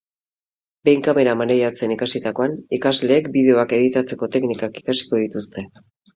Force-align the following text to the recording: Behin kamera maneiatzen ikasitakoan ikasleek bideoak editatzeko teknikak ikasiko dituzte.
Behin 0.87 1.03
kamera 1.07 1.35
maneiatzen 1.41 1.93
ikasitakoan 1.97 2.57
ikasleek 2.79 3.29
bideoak 3.37 3.77
editatzeko 3.79 4.31
teknikak 4.39 4.83
ikasiko 4.85 5.23
dituzte. 5.27 5.69